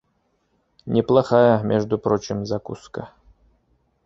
Неплохая, 0.87 1.61
между 1.61 1.99
прочим, 1.99 2.43
закуска. 2.43 3.13